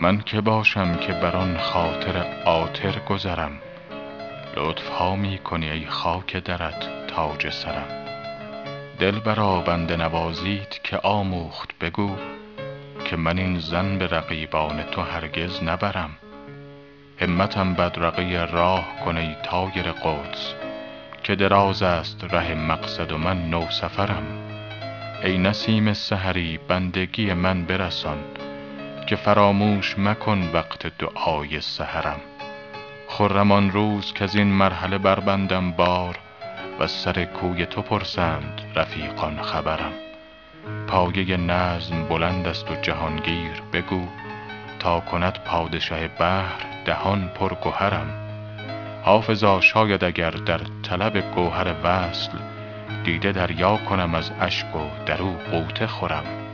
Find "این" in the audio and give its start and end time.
13.38-13.58, 34.36-34.46